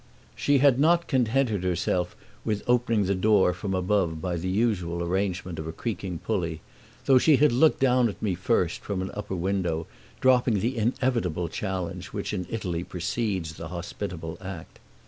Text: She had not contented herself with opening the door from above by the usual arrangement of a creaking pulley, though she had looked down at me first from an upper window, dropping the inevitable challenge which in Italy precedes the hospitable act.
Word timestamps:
She 0.35 0.57
had 0.57 0.79
not 0.79 1.05
contented 1.07 1.63
herself 1.63 2.15
with 2.43 2.63
opening 2.65 3.05
the 3.05 3.13
door 3.13 3.53
from 3.53 3.75
above 3.75 4.19
by 4.19 4.35
the 4.35 4.49
usual 4.49 5.03
arrangement 5.03 5.59
of 5.59 5.67
a 5.67 5.71
creaking 5.71 6.17
pulley, 6.25 6.61
though 7.05 7.19
she 7.19 7.35
had 7.37 7.51
looked 7.51 7.79
down 7.79 8.09
at 8.09 8.19
me 8.19 8.33
first 8.33 8.81
from 8.81 9.03
an 9.03 9.11
upper 9.13 9.35
window, 9.35 9.85
dropping 10.19 10.59
the 10.59 10.75
inevitable 10.75 11.49
challenge 11.49 12.07
which 12.07 12.33
in 12.33 12.47
Italy 12.49 12.83
precedes 12.83 13.53
the 13.53 13.67
hospitable 13.67 14.39
act. 14.41 14.79